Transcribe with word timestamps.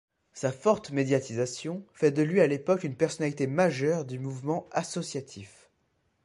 Sa 0.33 0.51
forte 0.51 0.89
médiatisation 0.89 1.85
fait 1.93 2.09
de 2.09 2.23
lui 2.23 2.41
à 2.41 2.47
l'époque 2.47 2.83
une 2.83 2.95
personnalité 2.97 3.45
majeure 3.45 4.03
du 4.03 4.17
mouvement 4.17 4.67
associatif. 4.71 5.69